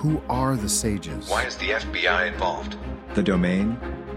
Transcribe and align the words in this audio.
Who 0.00 0.18
are 0.30 0.56
the 0.56 0.66
sages? 0.66 1.28
Why 1.28 1.44
is 1.44 1.56
the 1.56 1.72
FBI 1.72 2.32
involved? 2.32 2.78
The 3.12 3.22
domain? 3.22 3.72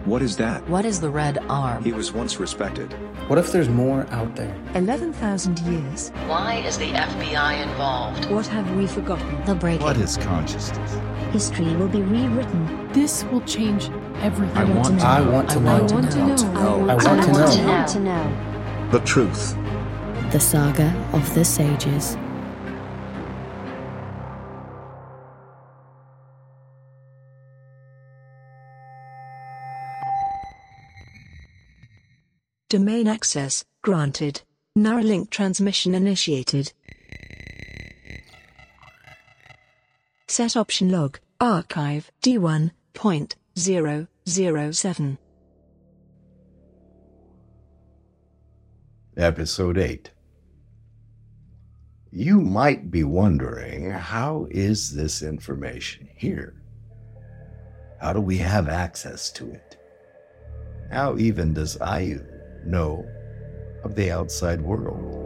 What 0.05 0.21
is 0.21 0.37
that? 0.37 0.65
What 0.69 0.85
is 0.85 1.01
the 1.01 1.09
red 1.09 1.39
arm? 1.49 1.83
He 1.83 1.91
was 1.91 2.13
once 2.13 2.39
respected. 2.39 2.93
What 3.27 3.37
if 3.37 3.51
there's 3.51 3.67
more 3.67 4.07
out 4.09 4.33
there? 4.33 4.55
11,000 4.75 5.59
years. 5.59 6.11
Why 6.25 6.63
is 6.65 6.77
the 6.77 6.89
FBI 6.93 7.63
involved? 7.63 8.31
What 8.31 8.47
have 8.47 8.73
we 8.77 8.87
forgotten? 8.87 9.43
The 9.43 9.55
breaking. 9.55 9.83
What 9.83 9.97
is 9.97 10.15
consciousness? 10.15 10.97
History 11.33 11.75
will 11.75 11.89
be 11.89 12.01
rewritten. 12.01 12.89
This 12.93 13.25
will 13.25 13.41
change 13.41 13.89
everything. 14.21 14.55
I 14.55 14.63
want 14.63 14.85
to 14.85 14.93
know. 14.93 15.03
I 15.03 15.19
want 15.19 15.49
to 15.49 15.59
know. 15.59 15.75
I 15.75 15.81
want 15.81 16.11
to 16.11 16.17
know. 16.17 16.89
I 16.89 16.95
want 16.95 17.23
to 17.23 17.31
know. 17.33 17.45
I 17.45 17.65
want 17.65 17.89
to 17.89 17.99
know. 17.99 18.89
The 18.91 19.01
truth. 19.01 19.57
The 20.31 20.39
Saga 20.39 20.95
of 21.11 21.35
the 21.35 21.43
Sages. 21.43 22.15
Domain 32.73 33.07
access 33.07 33.63
granted. 33.83 34.41
Neuralink 34.75 35.29
transmission 35.29 35.93
initiated. 35.93 36.73
Set 40.27 40.57
option 40.57 40.89
log 40.89 41.19
archive 41.39 42.09
D1.007. 42.23 45.17
Episode 49.15 49.77
8. 49.77 50.09
You 52.11 52.41
might 52.41 52.89
be 52.89 53.03
wondering 53.03 53.91
how 53.91 54.47
is 54.49 54.95
this 54.95 55.21
information 55.21 56.09
here? 56.15 56.55
How 58.01 58.13
do 58.13 58.21
we 58.21 58.39
have 58.39 58.67
access 58.67 59.31
to 59.33 59.51
it? 59.51 59.77
How 60.91 61.19
even 61.19 61.53
does 61.53 61.77
Ayu 61.77 62.32
know 62.65 63.07
of 63.83 63.95
the 63.95 64.11
outside 64.11 64.61
world 64.61 65.19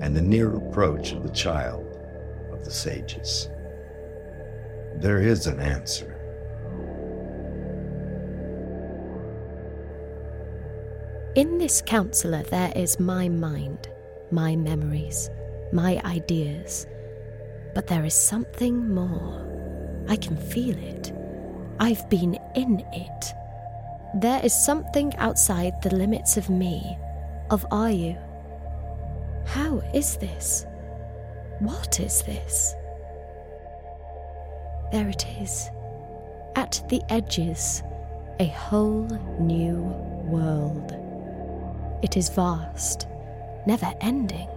and 0.00 0.14
the 0.14 0.22
near 0.22 0.54
approach 0.54 1.12
of 1.12 1.22
the 1.22 1.32
child 1.32 1.98
of 2.52 2.64
the 2.64 2.70
sages? 2.70 3.48
There 4.96 5.20
is 5.20 5.46
an 5.46 5.60
answer. 5.60 6.14
In 11.34 11.58
this 11.58 11.82
counselor, 11.82 12.42
there 12.42 12.72
is 12.74 12.98
my 12.98 13.28
mind, 13.28 13.88
my 14.32 14.56
memories, 14.56 15.30
my 15.72 16.00
ideas. 16.04 16.86
But 17.74 17.86
there 17.86 18.04
is 18.04 18.14
something 18.14 18.92
more. 18.92 19.46
I 20.08 20.16
can 20.16 20.36
feel 20.36 20.76
it. 20.76 21.12
I've 21.78 22.08
been 22.10 22.36
in 22.56 22.82
it. 22.92 23.24
There 24.14 24.40
is 24.42 24.54
something 24.54 25.14
outside 25.16 25.82
the 25.82 25.94
limits 25.94 26.36
of 26.38 26.48
me, 26.48 26.98
of 27.50 27.68
Ayu. 27.68 28.16
How 29.46 29.82
is 29.92 30.16
this? 30.16 30.64
What 31.58 32.00
is 32.00 32.22
this? 32.22 32.74
There 34.92 35.08
it 35.08 35.26
is. 35.40 35.70
At 36.56 36.82
the 36.88 37.02
edges, 37.10 37.82
a 38.40 38.46
whole 38.46 39.06
new 39.38 39.82
world. 40.24 40.96
It 42.02 42.16
is 42.16 42.30
vast, 42.30 43.06
never 43.66 43.92
ending. 44.00 44.48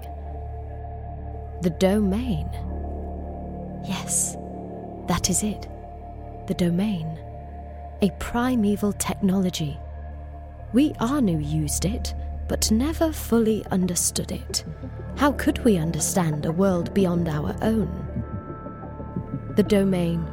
The 1.61 1.71
domain. 1.71 2.49
Yes, 3.83 4.37
that 5.07 5.29
is 5.29 5.43
it. 5.43 5.67
The 6.47 6.53
domain. 6.53 7.19
A 8.03 8.09
primeval 8.17 8.93
technology. 8.93 9.77
We 10.73 10.91
Anu 10.99 11.37
used 11.37 11.85
it, 11.85 12.15
but 12.47 12.71
never 12.71 13.11
fully 13.11 13.63
understood 13.69 14.31
it. 14.31 14.65
How 15.17 15.33
could 15.33 15.63
we 15.63 15.77
understand 15.77 16.47
a 16.47 16.51
world 16.51 16.95
beyond 16.95 17.29
our 17.29 17.55
own? 17.61 17.91
The 19.55 19.61
domain. 19.61 20.25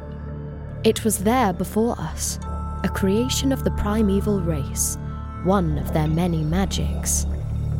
It 0.83 1.05
was 1.05 1.19
there 1.19 1.53
before 1.53 1.95
us, 1.99 2.39
a 2.83 2.89
creation 2.89 3.51
of 3.51 3.63
the 3.63 3.71
primeval 3.71 4.41
race, 4.41 4.97
one 5.43 5.77
of 5.77 5.93
their 5.93 6.07
many 6.07 6.43
magics. 6.43 7.27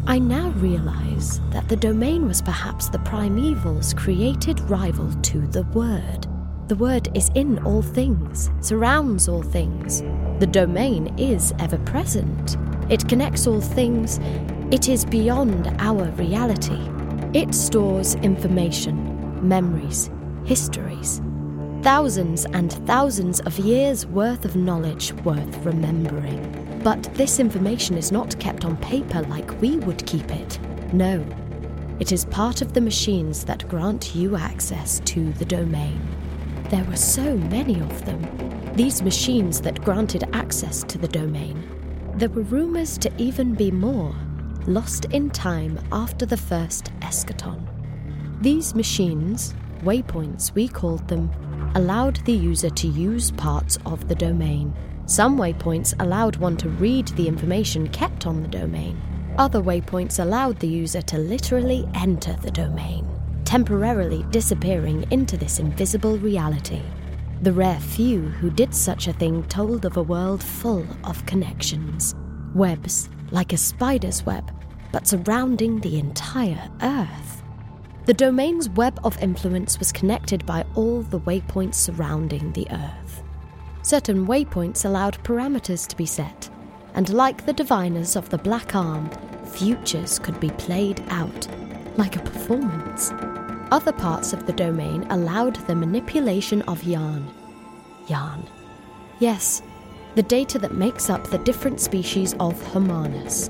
I 0.06 0.20
now 0.20 0.50
realize 0.58 1.42
that 1.50 1.68
the 1.68 1.76
domain 1.76 2.28
was 2.28 2.44
perhaps 2.44 2.90
the 2.90 3.00
primeval's 3.00 3.96
created 3.96 4.60
rival 4.70 5.12
to 5.12 5.48
the 5.48 5.64
Word. 5.74 6.28
The 6.70 6.76
Word 6.76 7.10
is 7.18 7.32
in 7.34 7.58
all 7.66 7.82
things, 7.82 8.52
surrounds 8.62 9.28
all 9.28 9.42
things. 9.42 10.04
The 10.38 10.46
domain 10.46 11.12
is 11.18 11.52
ever 11.58 11.80
present. 11.80 12.58
It 12.92 13.10
connects 13.10 13.48
all 13.48 13.60
things. 13.60 14.20
It 14.70 14.88
is 14.88 15.04
beyond 15.04 15.76
our 15.80 16.04
reality. 16.12 16.80
It 17.34 17.56
stores 17.56 18.14
information, 18.18 18.96
memories, 19.42 20.12
histories. 20.46 21.24
Thousands 21.82 22.46
and 22.46 22.72
thousands 22.86 23.40
of 23.40 23.58
years' 23.58 24.06
worth 24.06 24.46
of 24.46 24.56
knowledge 24.56 25.12
worth 25.26 25.66
remembering. 25.66 26.80
But 26.84 27.02
this 27.16 27.40
information 27.40 27.98
is 27.98 28.12
not 28.12 28.40
kept 28.40 28.64
on 28.64 28.78
paper 28.78 29.24
like 29.24 29.60
we 29.60 29.78
would 29.78 30.06
keep 30.06 30.30
it. 30.30 30.60
No. 30.94 31.26
It 32.00 32.12
is 32.12 32.26
part 32.26 32.62
of 32.62 32.74
the 32.74 32.82
machines 32.82 33.44
that 33.46 33.68
grant 33.68 34.14
you 34.14 34.36
access 34.36 35.00
to 35.06 35.34
the 35.34 35.46
domain. 35.46 36.00
There 36.70 36.84
were 36.84 36.96
so 36.96 37.36
many 37.36 37.80
of 37.80 38.06
them. 38.06 38.22
These 38.76 39.02
machines 39.02 39.60
that 39.62 39.84
granted 39.84 40.24
access 40.34 40.84
to 40.84 41.00
the 41.00 41.08
domain. 41.08 41.68
There 42.16 42.30
were 42.30 42.44
rumors 42.44 42.98
to 43.00 43.12
even 43.18 43.56
be 43.56 43.72
more, 43.72 44.14
lost 44.68 45.06
in 45.06 45.32
time 45.32 45.80
after 45.92 46.28
the 46.28 46.38
first 46.38 46.92
eschaton. 47.02 47.68
These 48.42 48.76
machines, 48.76 49.56
waypoints 49.82 50.54
we 50.54 50.68
called 50.68 51.08
them, 51.08 51.32
allowed 51.74 52.18
the 52.26 52.34
user 52.34 52.70
to 52.70 52.88
use 52.88 53.32
parts 53.32 53.80
of 53.88 54.08
the 54.08 54.16
domain. 54.16 54.74
Some 55.08 55.40
waypoints 55.40 55.96
allowed 56.00 56.36
one 56.36 56.56
to 56.58 56.70
read 56.70 57.08
the 57.10 57.28
information 57.28 57.88
kept 57.88 58.28
on 58.28 58.44
the 58.44 58.48
domain. 58.48 59.02
Other 59.40 59.62
waypoints 59.62 60.20
allowed 60.20 60.60
the 60.60 60.68
user 60.68 61.02
to 61.02 61.18
literally 61.18 61.88
enter 61.96 62.34
the 62.34 62.52
domain, 62.52 63.08
temporarily 63.50 64.22
disappearing 64.30 65.08
into 65.10 65.36
this 65.36 65.58
invisible 65.58 66.20
reality. 66.20 66.84
The 67.42 67.52
rare 67.52 67.80
few 67.80 68.22
who 68.22 68.52
did 68.52 68.76
such 68.76 69.08
a 69.08 69.14
thing 69.14 69.42
told 69.46 69.86
of 69.86 69.98
a 69.98 70.04
world 70.04 70.44
full 70.44 70.86
of 71.04 71.26
connections, 71.26 72.14
webs 72.54 73.10
like 73.32 73.52
a 73.52 73.58
spider's 73.58 74.24
web, 74.24 74.54
but 74.92 75.08
surrounding 75.08 75.80
the 75.80 75.98
entire 75.98 76.70
Earth. 76.84 77.42
The 78.06 78.14
domain's 78.14 78.70
web 78.70 79.00
of 79.04 79.20
influence 79.20 79.80
was 79.80 79.92
connected 79.92 80.46
by 80.46 80.64
all 80.76 81.02
the 81.02 81.22
waypoints 81.22 81.74
surrounding 81.74 82.54
the 82.54 82.68
Earth. 82.70 83.24
Certain 83.82 84.28
waypoints 84.28 84.86
allowed 84.86 85.24
parameters 85.24 85.88
to 85.88 85.98
be 85.98 86.06
set, 86.06 86.52
and 86.94 87.12
like 87.12 87.48
the 87.48 87.54
diviners 87.54 88.16
of 88.16 88.30
the 88.30 88.38
Black 88.38 88.76
Arm, 88.76 89.10
futures 89.44 90.20
could 90.20 90.40
be 90.40 90.52
played 90.52 91.02
out, 91.10 91.48
like 92.00 92.16
a 92.16 92.20
performance. 92.20 93.12
Other 93.72 93.92
parts 93.92 94.32
of 94.32 94.48
the 94.48 94.54
domain 94.54 95.06
allowed 95.10 95.58
the 95.68 95.76
manipulation 95.76 96.62
of 96.64 96.82
yarn. 96.84 97.28
Yarn. 98.08 98.48
Yes, 99.20 99.62
the 100.16 100.24
data 100.24 100.58
that 100.60 100.74
makes 100.74 101.10
up 101.10 101.28
the 101.28 101.38
different 101.40 101.82
species 101.82 102.36
of 102.40 102.60
Humanus. 102.72 103.50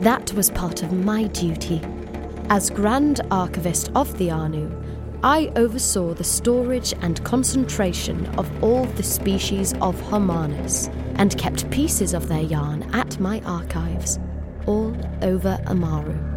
That 0.00 0.32
was 0.32 0.50
part 0.50 0.82
of 0.82 0.92
my 0.92 1.28
duty. 1.28 1.80
As 2.50 2.70
Grand 2.70 3.20
Archivist 3.30 3.90
of 3.94 4.18
the 4.18 4.32
Anu, 4.32 4.68
I 5.22 5.52
oversaw 5.54 6.12
the 6.12 6.24
storage 6.24 6.92
and 7.02 7.24
concentration 7.24 8.26
of 8.36 8.50
all 8.62 8.84
the 8.84 9.02
species 9.02 9.74
of 9.80 9.98
Humanus 10.10 10.88
and 11.14 11.38
kept 11.38 11.70
pieces 11.70 12.14
of 12.14 12.28
their 12.28 12.42
yarn 12.42 12.82
at 12.92 13.18
my 13.20 13.40
archives, 13.46 14.18
all 14.66 14.94
over 15.22 15.58
Amaru. 15.66 16.35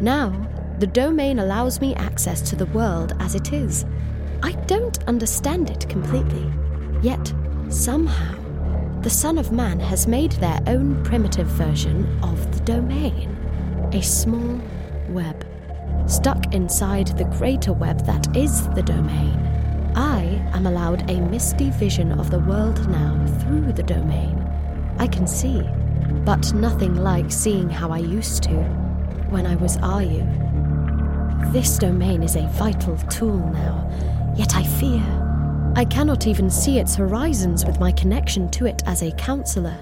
Now, 0.00 0.30
the 0.78 0.86
domain 0.86 1.40
allows 1.40 1.80
me 1.80 1.94
access 1.96 2.40
to 2.50 2.56
the 2.56 2.66
world 2.66 3.14
as 3.18 3.34
it 3.34 3.52
is. 3.52 3.84
I 4.44 4.52
don't 4.66 5.02
understand 5.08 5.70
it 5.70 5.88
completely. 5.88 6.52
Yet, 7.02 7.32
somehow, 7.68 8.36
the 9.02 9.10
Son 9.10 9.38
of 9.38 9.50
Man 9.50 9.80
has 9.80 10.06
made 10.06 10.32
their 10.32 10.60
own 10.68 11.02
primitive 11.02 11.48
version 11.48 12.06
of 12.22 12.52
the 12.52 12.60
domain. 12.64 13.36
A 13.92 14.00
small 14.00 14.60
web, 15.08 15.44
stuck 16.06 16.54
inside 16.54 17.08
the 17.18 17.24
greater 17.24 17.72
web 17.72 18.06
that 18.06 18.36
is 18.36 18.68
the 18.68 18.82
domain. 18.82 19.34
I 19.96 20.22
am 20.52 20.66
allowed 20.66 21.10
a 21.10 21.20
misty 21.20 21.70
vision 21.70 22.12
of 22.12 22.30
the 22.30 22.38
world 22.38 22.88
now 22.88 23.26
through 23.40 23.72
the 23.72 23.82
domain. 23.82 24.44
I 24.98 25.08
can 25.08 25.26
see, 25.26 25.60
but 26.24 26.54
nothing 26.54 26.94
like 26.94 27.32
seeing 27.32 27.68
how 27.68 27.90
I 27.90 27.98
used 27.98 28.44
to 28.44 28.87
when 29.30 29.46
I 29.46 29.56
was 29.56 29.76
Ayu. 29.78 30.24
This 31.52 31.78
domain 31.78 32.22
is 32.22 32.36
a 32.36 32.46
vital 32.48 32.96
tool 33.08 33.38
now, 33.52 33.90
yet 34.36 34.54
I 34.56 34.62
fear 34.64 35.02
I 35.76 35.84
cannot 35.84 36.26
even 36.26 36.50
see 36.50 36.80
its 36.80 36.96
horizons 36.96 37.64
with 37.64 37.78
my 37.78 37.92
connection 37.92 38.50
to 38.50 38.66
it 38.66 38.82
as 38.86 39.02
a 39.02 39.12
counselor. 39.12 39.76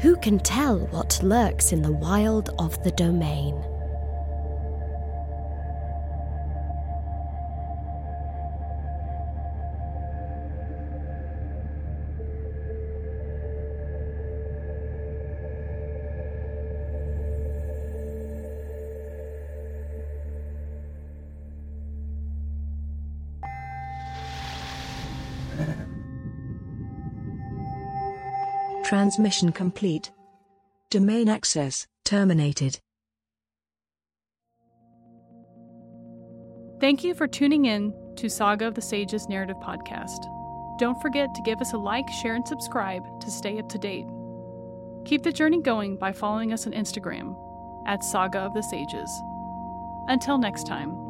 Who 0.00 0.16
can 0.16 0.38
tell 0.38 0.78
what 0.86 1.22
lurks 1.22 1.72
in 1.72 1.82
the 1.82 1.92
wild 1.92 2.54
of 2.58 2.82
the 2.82 2.92
domain? 2.92 3.62
Transmission 28.92 29.52
complete. 29.52 30.10
Domain 30.90 31.26
access 31.26 31.86
terminated. 32.04 32.78
Thank 36.78 37.02
you 37.02 37.14
for 37.14 37.26
tuning 37.26 37.64
in 37.64 37.94
to 38.16 38.28
Saga 38.28 38.66
of 38.66 38.74
the 38.74 38.82
Sages 38.82 39.30
Narrative 39.30 39.56
Podcast. 39.62 40.28
Don't 40.78 41.00
forget 41.00 41.34
to 41.34 41.40
give 41.40 41.62
us 41.62 41.72
a 41.72 41.78
like, 41.78 42.06
share, 42.10 42.34
and 42.34 42.46
subscribe 42.46 43.02
to 43.22 43.30
stay 43.30 43.58
up 43.58 43.70
to 43.70 43.78
date. 43.78 44.04
Keep 45.06 45.22
the 45.22 45.32
journey 45.32 45.62
going 45.62 45.96
by 45.96 46.12
following 46.12 46.52
us 46.52 46.66
on 46.66 46.74
Instagram 46.74 47.34
at 47.86 48.04
Saga 48.04 48.40
of 48.40 48.52
the 48.52 48.62
Sages. 48.62 49.10
Until 50.08 50.36
next 50.36 50.66
time. 50.66 51.01